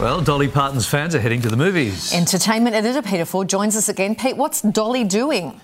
[0.00, 2.12] Well, Dolly Parton's fans are heading to the movies.
[2.12, 4.16] Entertainment editor Peter Ford joins us again.
[4.16, 5.60] Pete, what's Dolly doing?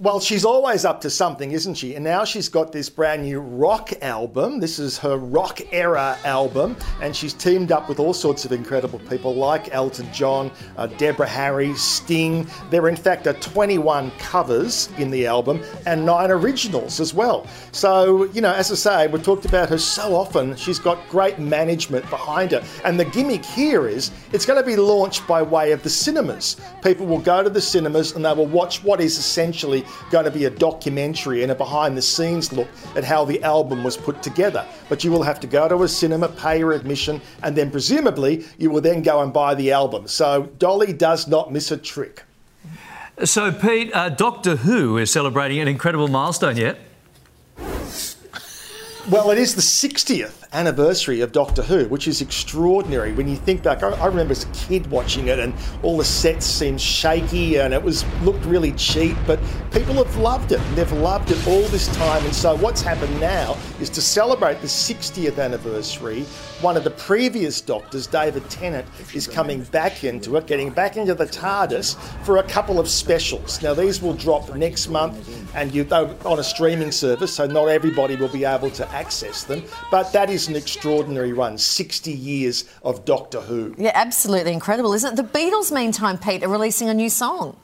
[0.00, 1.94] Well, she's always up to something, isn't she?
[1.94, 4.58] And now she's got this brand new rock album.
[4.58, 8.98] This is her rock era album, and she's teamed up with all sorts of incredible
[8.98, 12.46] people like Elton John, uh, Deborah Harry, Sting.
[12.70, 17.46] There, in fact, are 21 covers in the album and nine originals as well.
[17.72, 20.56] So, you know, as I say, we've talked about her so often.
[20.56, 22.64] She's got great management behind her.
[22.86, 26.56] And the gimmick here is it's going to be launched by way of the cinemas.
[26.82, 30.30] People will go to the cinemas and they will watch what is essentially going to
[30.30, 34.22] be a documentary and a behind the scenes look at how the album was put
[34.22, 34.66] together.
[34.88, 38.44] But you will have to go to a cinema, pay your admission, and then presumably
[38.58, 40.08] you will then go and buy the album.
[40.08, 42.24] So Dolly does not miss a trick.
[43.24, 46.78] So, Pete, uh, Doctor Who is celebrating an incredible milestone yet.
[49.10, 53.62] Well, it is the 60th anniversary of Doctor Who, which is extraordinary when you think
[53.62, 53.82] back.
[53.82, 57.72] I, I, remember as a kid watching it, and all the sets seemed shaky, and
[57.72, 59.16] it was looked really cheap.
[59.26, 59.38] But
[59.70, 60.60] people have loved it.
[60.74, 64.66] They've loved it all this time, and so what's happened now is to celebrate the
[64.66, 66.22] 60th anniversary.
[66.60, 71.14] One of the previous Doctors, David Tennant, is coming back into it, getting back into
[71.14, 73.62] the TARDIS for a couple of specials.
[73.62, 78.16] Now these will drop next month, and you on a streaming service, so not everybody
[78.16, 79.62] will be able to access them.
[79.90, 83.74] But that is is an extraordinary run 60 years of Doctor Who.
[83.76, 85.16] Yeah, absolutely incredible, isn't it?
[85.16, 87.58] The Beatles, meantime, Pete, are releasing a new song.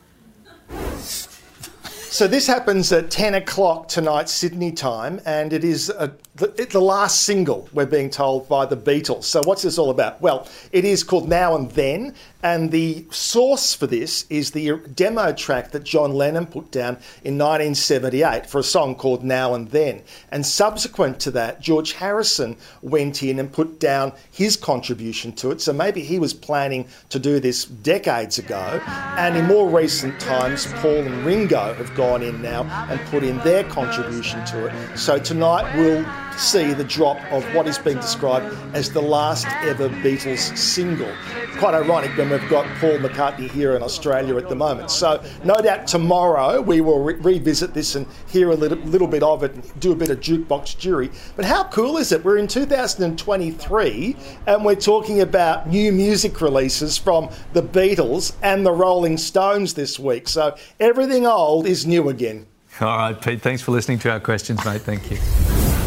[2.09, 6.81] So this happens at 10 o'clock tonight, Sydney time, and it is a, the, the,
[6.81, 9.25] last single, we're being told, by the Beatles.
[9.25, 10.21] So what's this all about?
[10.21, 15.33] Well, it is called Now and Then, and the source for this is the demo
[15.33, 20.03] track that John Lennon put down in 1978 for a song called Now and Then.
[20.31, 25.61] And subsequent to that, George Harrison went in and put down his contribution to it.
[25.61, 28.81] So maybe he was planning to do this decades ago.
[28.87, 33.39] And in more recent times, Paul and Ringo have gone in now and put in
[33.39, 34.99] their contribution to it.
[34.99, 36.05] So tonight we'll
[36.39, 41.13] see the drop of what is being described as the last ever Beatles single.
[41.59, 44.91] Quite ironic when we've got Paul McCartney here in Australia at the moment.
[44.91, 49.23] So, no doubt tomorrow we will re- revisit this and hear a little, little bit
[49.23, 51.11] of it and do a bit of jukebox jury.
[51.35, 52.25] But how cool is it?
[52.25, 58.73] We're in 2023 and we're talking about new music releases from the Beatles and the
[58.73, 60.29] Rolling Stones this week.
[60.29, 62.47] So, everything old is new again.
[62.81, 64.83] All right, Pete, thanks for listening to our questions, mate.
[64.83, 65.86] Thank you.